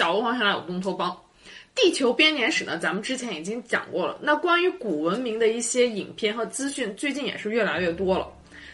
[0.00, 1.14] 小鹅黄想来有东托邦。
[1.74, 4.18] 地球编年史呢，咱们之前已经讲过了。
[4.22, 8.26] 那关于古文明的一些影片和资讯，最近也是越来越多了。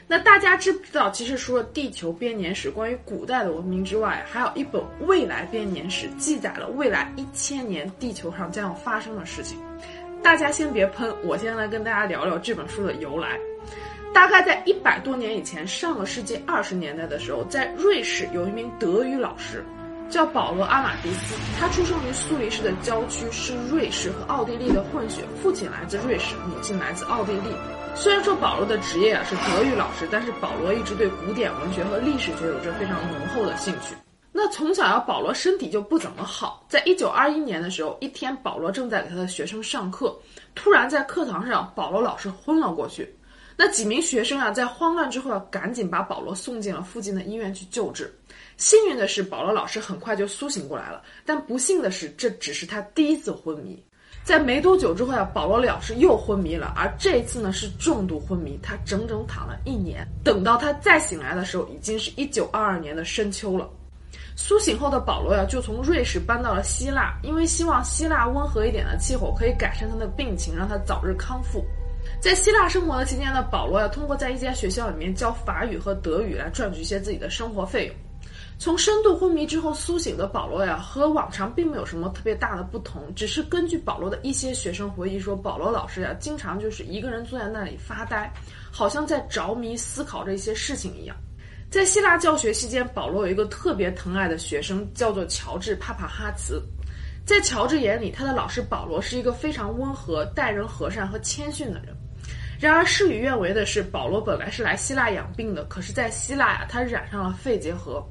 [0.06, 9.58] 那大家知不知道，其实除了地球编年史关于古代的文明之外，还有一本未来编年史，记载了未来一千年地球上将要发生的事情。
[10.22, 13.36] 大家先别喷，我先来跟大家聊聊这本书的由来。
[14.14, 19.64] 大概在一百多年以前，上个世纪二十年代的时候，在瑞士有一名德语老师，
[20.08, 21.34] 叫保罗·阿马迪斯。
[21.58, 27.50] 他出生于苏黎世的郊区，是瑞士和奥地利的混血，父亲来自瑞士，母亲来自奥地利。
[27.94, 33.94] 虽然说保罗的职业啊是德语老师，但是保罗一直对古典文学和历史学有着非常浓厚的兴趣。
[34.32, 36.62] 那从小呀，保罗身体就不怎么好。
[36.68, 40.14] 在一九二一年的时候，一天保罗正在给他的学生上课，
[40.54, 43.16] 突然在课堂上，保罗老师昏了过去。
[43.56, 48.14] 那几名学生啊，在慌乱之后要赶紧把保罗送进了附近的医院去救治。
[48.56, 51.02] 幸运的是，保罗老师很快就苏醒过来了。
[51.24, 53.82] 但不幸的是，这只是他第一次昏迷。
[54.24, 60.06] 在没多久之后呀，保罗老师又昏迷了，而这次呢是重度昏迷，他整整躺了一年。
[60.24, 63.68] 等到他再醒来的时候，已经是一九二二年的深秋了。
[64.34, 71.64] 苏醒后的保罗呀，就从瑞士搬到了希腊，因为希望希腊温和一点的气候可以改善他的病情，让他早日康复。
[72.20, 77.94] 在希腊生活的期间呢，保罗呀通过在一间学校里面教法语和德语来赚取一些自己的生活费用。
[78.58, 88.32] 从深度昏迷之后苏醒的保罗呀，和往常并没有什么特别大的不同，只是根据保罗的一些学生回忆说，保罗老师呀，经常就是一个人坐在那里发呆，
[88.72, 91.14] 好像在着迷思考着一些事情一样。
[91.70, 96.62] 在希腊教学期间，保罗有一个特别疼爱的学生，叫做乔治·帕帕哈茨。
[97.26, 101.94] 在乔治眼里，他的老师保罗是一个非常温和、待人和善和谦逊的人。
[102.58, 108.02] 然而事与愿违的是，保罗本来是来希腊养病的，可是，在希腊呀，他染上了肺结核。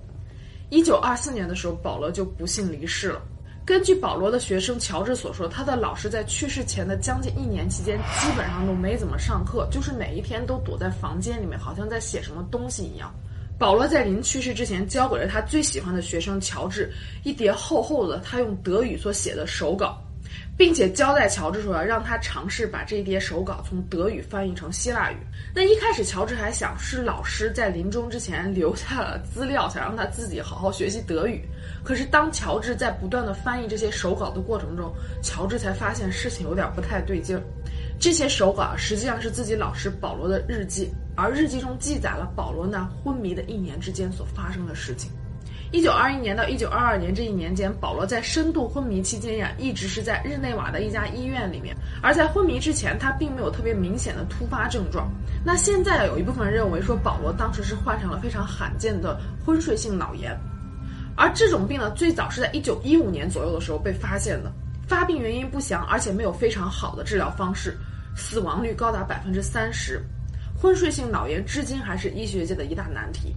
[0.76, 3.22] 一九二四年的时候，保罗就不幸离世了。
[3.64, 13.10] 根据保罗的学生乔治所说，他的老师在去世前的将近一年期间，基本上都没怎么上课，就是每一天都躲在房间里面，好像在写什么东西一样。
[13.58, 16.92] 保罗在临去世之前，交给了他最喜欢的学生乔治
[17.24, 20.05] 一叠厚厚的他用德语所写的手稿。
[20.58, 25.18] 并且交代乔治说要，让他尝试把这一叠手稿从德语翻译成希腊语。
[25.54, 31.44] 那一开始，乔治还想是老师在临终之前留下了资料，想让他自己好好学习德语。
[31.84, 37.44] 可是，当乔治在不断的翻译这些手稿的过程中，乔治才发现事情有点不太对劲儿。
[38.00, 45.12] 这些手稿实际上是自己老师保罗的日记，而日记中记载了保罗那昏迷的一年之间所发生的事情。
[45.72, 51.76] 一九二一年到一九二二年这一年间，保罗在深度昏迷期间呀，一直是在日内瓦的一家医院里面。
[52.02, 55.12] 而在昏迷之前，他并没有特别明显的突发症状。
[55.44, 60.38] 那现在有一部分人认为说，保罗当时是患上了非常罕见的昏睡性脑炎，
[61.18, 64.52] 而这种病呢，最早是在一九一五年左右的时候被发现的，
[64.88, 67.76] 发病原因不详，而且没有非常好的治疗方式，
[68.16, 70.02] 死亡率高达百分之三十。
[70.58, 73.36] 昏睡性脑炎至今还是医学界的一大难题。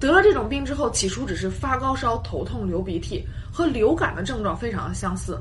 [0.00, 3.22] 得了这种病之后，起初只是发高烧、头痛、流鼻涕，
[3.52, 5.38] 和流感的症状非常的相似。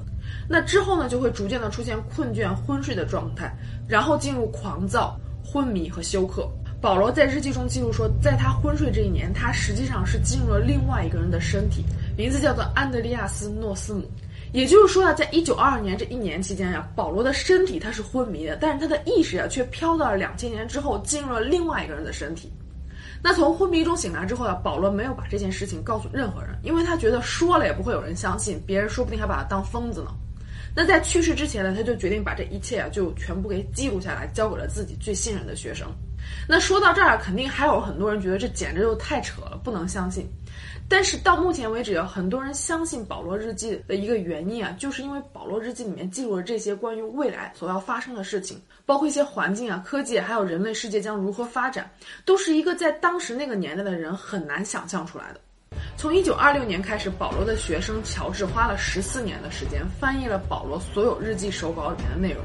[0.49, 3.55] 那之后呢，就会逐渐的出现困倦、昏睡的状态，
[3.87, 6.45] 然后进入狂躁、昏迷和休克。
[6.81, 11.83] 保罗在日记中记录说，在他昏睡这一年，他实际上是进入了另外一个人的身体，
[12.17, 14.09] 名字叫做安德利亚斯·诺斯姆。
[14.51, 22.51] 也就是说啊，在一九二二年这一年期间呀，保罗的身体他是昏迷的，但是他的意识啊却飘到了两千年之后，进入了另外一个人的身体。
[23.21, 30.11] 那从昏迷中醒来之后啊，保罗没有把这件事情告诉任何人，因为他觉得说了也不会有人相信，别人说不定还把他当疯子呢。
[30.75, 35.87] 那在去世之前呢，他就决定把这一切啊就全部给记录下来，交给了自己最信任的学生。
[36.47, 40.27] 那说到这儿，肯定还有很多人觉得这简直就太扯了，不能相信。
[40.87, 51.89] 但是到目前为止啊，很多人相信保罗日记的一个原因啊，就是因为保罗日记里面记录了这些关于未来所要发生的事情，包括一些环境啊、科技，还有人类世界将如何发展，
[52.25, 55.39] 都是一个在当时那个年代的人很难想象出来的。
[55.99, 62.41] 从一九二六年开始，保罗的学生乔治花了十四年的时间翻译了保罗所有日记手稿里面的内容。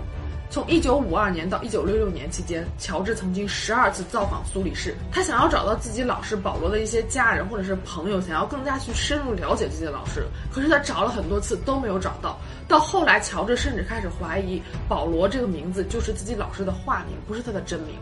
[0.51, 4.97] 从一九五二年到一九六六年期间，乔治曾经十二次造访苏黎世。
[5.13, 10.25] 他想要找到自己老师保罗的一些家人或者是朋友，想要更加去深入了解自己的老师。
[10.53, 12.37] 可是他找了很多次都没有找到。
[12.67, 17.95] 到后来，乔治甚至开始怀疑保罗这个名字就是自己老师的化名，不是他的真名。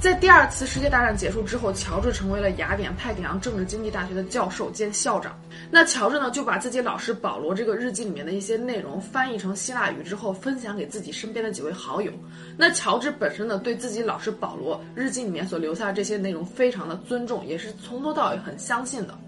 [0.00, 5.36] 在第二次世界大战结束之后，乔治成为了雅典派迪昂政治经济大学的教授兼校长。
[5.72, 12.12] 那乔治呢，就把自己老师保罗这个日记里面的一些内容翻译成希腊语之后，分享给自己身边的几位好友。
[12.56, 19.18] 那乔治本身呢，对自己老师保罗日记里面所留下这些内容非常的尊重，也是从头到尾很相信的。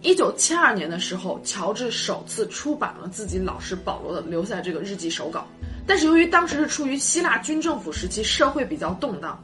[0.00, 5.44] 一九七二年的时候，乔治首次出版了自己老师保罗的留下这个日记手稿。
[5.86, 9.42] 但是由于当时是处于希腊军政府时期，社会比较动荡，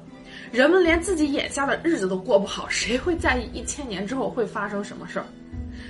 [0.52, 5.26] 人们连自己眼下的日子都过不好，谁会在意一千年之后会发生什么事儿？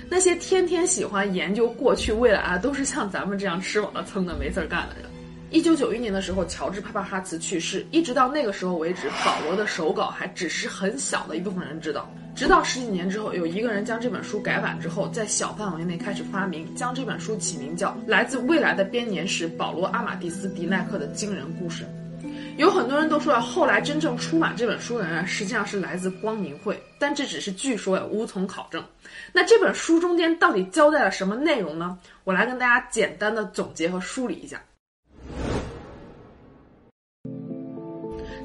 [0.09, 5.05] 那些天天喜欢研究过去未来啊，都是像咱们这样吃饱了撑的没事儿干的人。
[5.49, 12.09] 一九九一年的时候，乔治·帕帕哈茨去世，一直到那个时候为止，保罗的手稿还只是很小的一部分人知道。
[12.35, 21.83] 直到十几年之后，有一个人将这本书改版之后，在小范围内开始发明，将这本书起名叫《来自未来的编年史：保罗·阿马蒂斯·迪奈克的惊人故事》。
[22.57, 28.83] 有很多人都说啊，后来真正出版这本书的人实际上是来自光明会，但这只是据说，无从考证。
[29.31, 31.99] 那这本书中间到底交代了什么内容呢？
[32.23, 34.59] 我来跟大家简单的总结和梳理一下。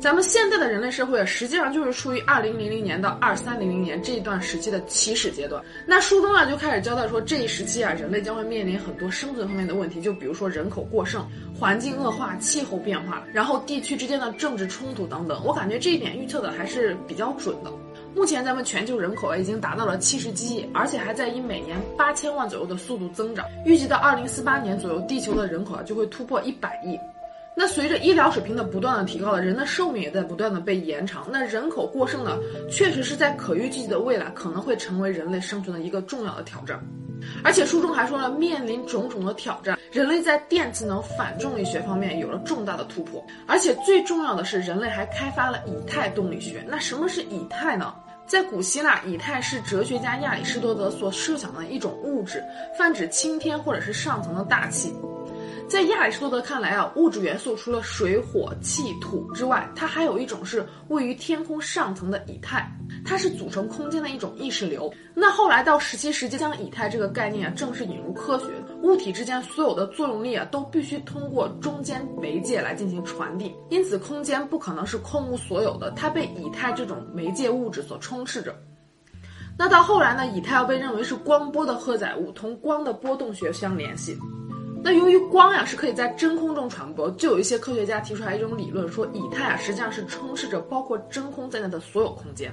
[0.03, 5.63] 咱们现在的人类社会实际上就是处于二零零零年到二三零零年这一段时期的起始阶段。
[5.87, 11.25] 那书中啊就开始交代说，这一时期啊，人类将会面临很多生存方面的问题，就比如说人口过剩、
[11.57, 15.41] 环境恶化、气候变化，然后地区之间的政治冲突等等。
[15.45, 17.71] 我感觉这一点预测的还是比较准的。
[18.13, 23.47] 目前咱们全球人口啊已经达到了七十几亿，而且还在以每年八千万左右的速度增长。
[23.65, 26.99] 预计到二零四八年左右，地球的人口啊就会突破一百亿。
[27.55, 31.27] 那随着医疗水平的不断的提高，了人的寿命也在不断的被延长。
[31.31, 32.39] 那人口过剩呢，
[32.71, 36.81] 确实是在可预计的未来可能会成为人类生存的一个重要的挑战。
[37.45, 43.25] 而且书中还说了，面临种种的挑战，人类在电磁能反重力学方面有了重大的突破。
[43.47, 46.65] 而且最重要的是，人类还开发了以太动力学。
[46.67, 47.95] 那什么是以太呢？
[48.27, 52.43] 在古希腊，以太是哲学家亚里士多德所设想的一种物质，
[52.79, 54.93] 泛指青天或者是上层的大气。
[55.73, 62.71] 在亚里士多德看来啊，物质元素除了水、火、气、土之外，它还有一种是位于天空上层的以太，
[63.07, 64.93] 它是组成空间的一种意识流。
[65.15, 68.49] 那后来到十七世纪，将以太这个概念啊正式引入科学，
[68.83, 78.55] 物体之间所有的作用力啊都必须通过中间媒介来进行传递，因此空间不可能是空无所有的，它被以太这种媒介物质所充斥着。
[79.57, 84.15] 那到后来呢，以太要被认为是光波的荷载物，同光的波动学相联系。
[84.85, 92.53] 那由于光呀是可以在真空中传播，就有一些科学家提出来一种理论，说以太啊实际上是充斥着包括真空在内的所有空间。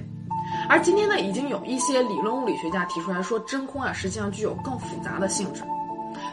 [0.69, 5.63] 而今天呢，已经有一些理论物理学家提出来说，真空啊实际上具有更复杂的性质。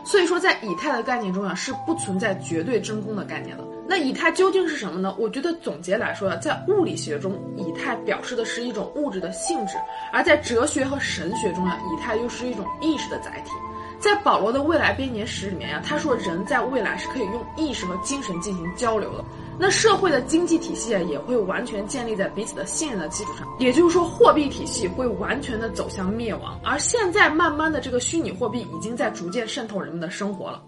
[0.04, 3.64] 所以说，在以太的概念中啊是不存在绝对真空的概念的。
[3.88, 5.14] 那以太究竟是什么呢？
[5.18, 9.76] 我觉得总结来说，在物理学中，以太表示的是一种物质的性质；
[10.12, 13.52] 而在哲学和神学中啊，以太又是一种意识的载体。
[13.98, 19.24] 在保罗的未来编年史里面呀，他说人在未来是可以用意识和精神进行交流的。
[19.58, 23.48] 那社会的经济体系啊，也会完全建立在彼此的信任的基础上。
[23.58, 26.60] 也就是说，货币体系会完全的走向灭亡。
[26.62, 30.62] 而现在慢慢的，这个虚拟货币已经在逐渐渗透人们的生活了。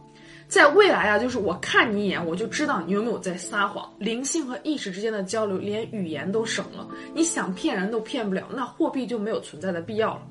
[0.49, 3.87] 在未来啊，就是我看你一眼，我就知道你有没有在撒谎。
[3.99, 6.89] 灵性和意识之间的交流，连语言都省了。
[7.15, 10.23] 你想骗人都骗不了，那货币就没有存在的必要了。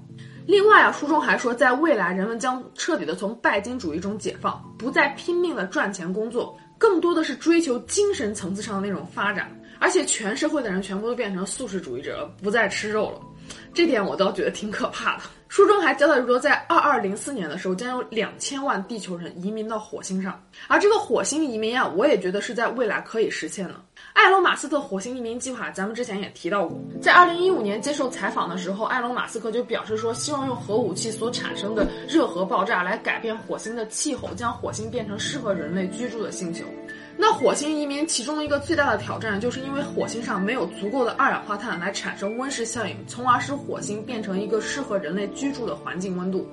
[0.48, 13.20] 另外啊，书中还说，在未来人们将彻底的从拜金主义中解放，不再拼命的赚钱工作，更多的是追求精神层次上的那种发展，而且全社会的人全部都变成素食主义者，不再吃肉了。
[13.74, 15.24] 这点我倒觉得挺可怕的。
[15.50, 23.76] 书中还交代说，在二二零四年的时候，将有两千万地球人移民到火星上，而这个火星移民啊，我也觉得是在未来可以实现的。
[24.14, 26.78] 埃隆·马斯克火星移民计划，咱们之前也提到过。
[27.02, 36.66] 在二零一五年接受采访的时候，埃隆·马斯克就表示说，希望用核武器所产生的热核爆炸来改变火星的气候，将火星变成适合人类居住的星球。
[37.20, 46.48] 那火星移民其中一个最大的挑战，就是因为火星上没有足够的二氧化碳来产生温室效应，从而使火星变成一个适合人类居住的环境温度。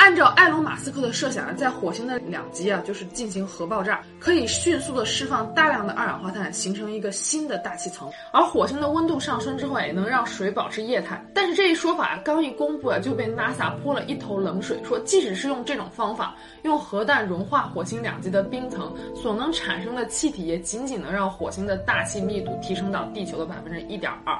[0.00, 8.10] 按照埃隆·马斯克的设想啊，在火星的两极啊，就是进行核爆炸，可以迅速的释放大量的二氧化碳，形成一个新的大气层。
[8.32, 11.22] 而火星的温度上升之后，也能让水保持液态。
[11.34, 24.34] 但是这一说法刚一公布啊，就被 NASA 泼了一头冷水，说即使是用这种方法，用核弹融化火星两极的冰层，所能产生的气体也仅仅能让火星的大气密度提升到地球的百分之一点二，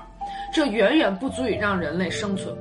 [0.55, 2.57] 这远远不足以让人类生存。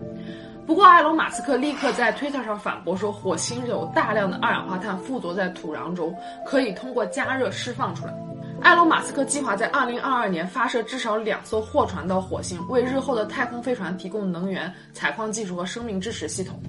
[0.69, 8.13] 不过，埃隆·马斯克立刻在推特上反驳说，火星有大量的二氧化碳附着在土壤中，可以通过加热释放出来。
[8.61, 16.61] 埃隆·马斯克计划在2022年发射至少两艘货船到火星，为日后的太空飞船提供能源、采矿技术和生命支持系统。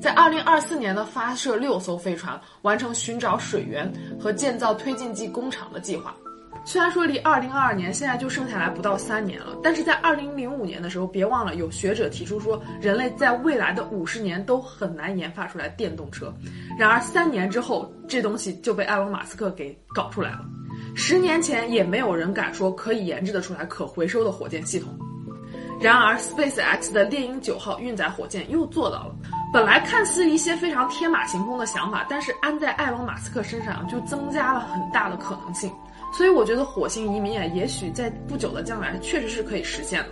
[0.00, 6.14] 在2024年呢，发射六艘飞船，完成寻找水源和建造推进剂工厂的计划。
[6.66, 16.34] 虽然说离二零二二年现在就剩下来不到三年了，但是在二零零五年的时候，别忘了有学者提出说，人类在未来的五十年都很难研发出来电动车。
[16.76, 20.40] 然而三年之后，这东西就被埃隆·马斯克给搞出来了。
[20.96, 24.92] 十年前也没有人敢说可以研制得出来可回收的火箭系统。
[25.80, 29.14] 然而，SpaceX 的猎鹰九号运载火箭又做到了。
[29.52, 35.70] 本来看似一些非常天马行空的想法，但是安在埃隆·马斯克身上就增加了很大的可能性。
[36.16, 40.08] 所以我觉得火星移民啊，也许在不久的将来确实是可以实现的。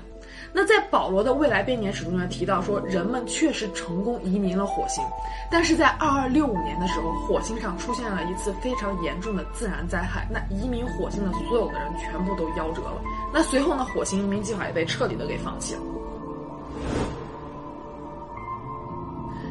[0.52, 5.02] 那在保罗的未来编年史中呢提到说，人们确实成功移民了火星，
[5.50, 13.02] 但是在二二六五年的时候，火星上出现了一次非常严重的自然灾害，那移民火星的所有的人全部都夭折了。
[13.32, 15.80] 那随后呢，火星移民计划也被彻底的给放弃了。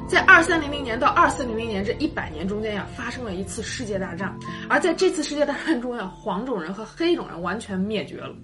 [0.08, 4.38] 在二三零零年到二四零零年这一百年中间呀，发生了一次世界大战，
[4.70, 8.36] 而在这次世界大战中呀，黄种人和黑种人完全灭绝了。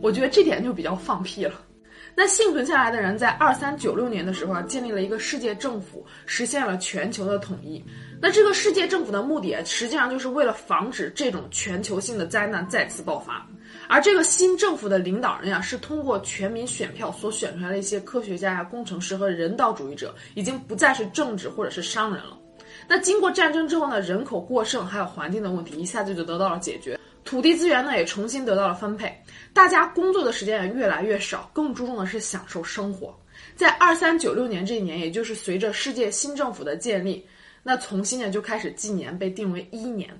[0.00, 1.54] 我觉得这点就比较放屁了。
[2.14, 7.84] 那幸存下来的人在二三九六年的时候啊，建立了一个世界政府，实现了全球的统一。
[8.20, 13.44] 那这个世界政府的目的啊，实际上就是为了防止这种全球性的灾难再次爆发。
[13.88, 22.38] 而这个新政府的领导人呀，是通过全民选票所选出来的一些科学家呀、工程师和人道主义者，已经不再是政治或者是商人了。
[22.86, 29.10] 那经过战争之后呢，人口过剩还有环境的问题一下子就得到了解决，土地资源呢也重新得到了分配，
[29.54, 33.18] 大家工作的时间也越来越少，更注重的是享受生活。
[33.56, 37.26] 在二三九六年这一年，也就是随着世界新政府的建立，
[37.62, 40.10] 那从新年就开始纪年，被定为一年。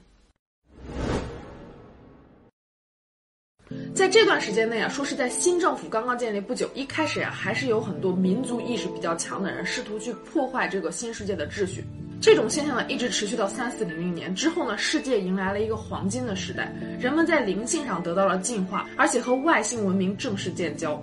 [3.95, 11.85] 在这段时间内啊，说是在新政府刚刚建立不久，一开始啊，还是有很多民族意识比较强的人试图去破坏这个新世界的秩序。
[12.21, 21.01] 这种现象呢，一直持续到三四零零年之后呢，世界迎来了一个黄金的时代，人们在灵性上得到了进化，而且和外星文明正式建交。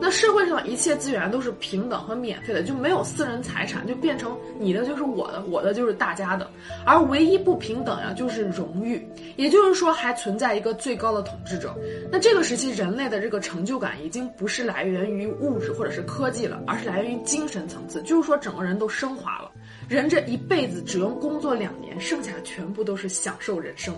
[0.00, 6.46] 那社会上一切资源都是平等和免费的，就没有私人财产，就变成你的就是我的，我的就是大家的。
[6.84, 11.74] 而唯一不平等呀，就是荣誉，也就是说还存在一个最高的统治者。
[12.12, 19.50] 那这个时期人类的这个成就感已经不是来源于物质或者是科技了，而是来源于精神层次，就是说整个人都升华了。
[19.88, 23.94] 人这一辈子只用工作两年，剩下的全部都是享受人生。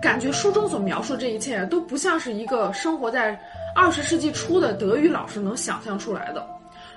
[0.00, 3.38] 感觉书中所描述这一切都不像是一个生活在。
[3.76, 6.44] 二十世纪初的德语老师能想象出来的，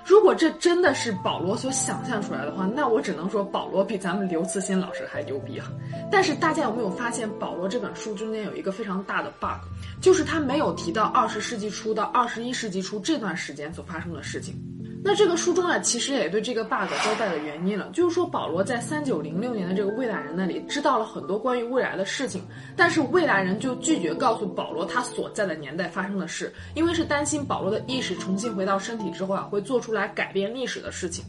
[0.02, 5.70] 如果这真的是保罗所想象出来的话，那我只能说保罗比咱们刘慈欣老师还牛逼啊！
[6.10, 9.60] 但是大家有没有发现，保罗这本书中间有一个非常大的 bug，
[10.00, 14.54] 就是他没有提到二十世纪初到二十一世纪初这段时间所发生的事情。
[15.02, 22.42] 那这个书中啊，其实也对这个 bug 交代了原因了，就是说保罗在三九零六年的这个未来人那里知道了很多关于未来的事情，
[22.76, 31.24] 但是未来人就拒绝告诉保罗他所在的年代发生的事，因为是担心保罗的意识重新回到身体之后啊，会做出来改变历史的事情。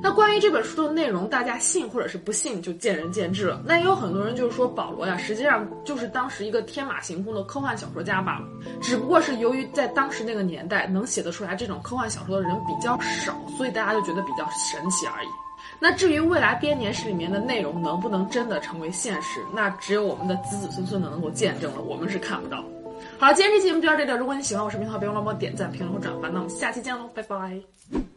[0.00, 3.60] 那关于这本书的内容，大家信或者是不信就见仁见智了。
[3.64, 8.46] 那也有很多人就是说，保罗呀，实际上就是当时一个天马行空的科幻小说家罢了，
[8.80, 15.28] 只不过是由于在当时那个年代能写得出来这种科幻小说的人比较少，所以大家就觉得比较神奇而已。
[15.80, 22.64] 那至于未来编年史里面的内容能不能真的成为现实，那只有我们的子子孙孙的能够见证了，我们是看不到。
[23.18, 24.16] 好了，今天这期节目就到这里了。
[24.16, 26.28] 如果你喜欢我视频的话，别忘了帮我点赞、评论和转发。
[26.28, 28.07] 那我们下期见喽，拜拜。